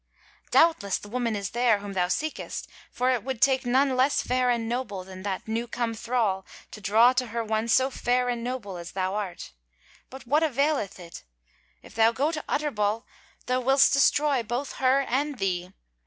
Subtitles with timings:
[0.49, 4.49] Doubtless the woman is there, whom thou seekest; for it would take none less fair
[4.49, 8.43] and noble than that new come thrall to draw to her one so fair and
[8.43, 9.51] noble as thou art.
[10.09, 11.23] But what availeth it?
[11.83, 13.05] If thou go to Utterbol
[13.45, 15.71] thou wilt destroy both her and thee.